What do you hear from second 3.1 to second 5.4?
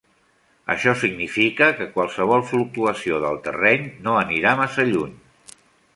del terreny no anirà massa lluny.